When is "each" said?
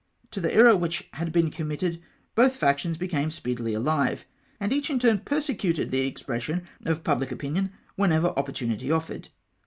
4.73-4.89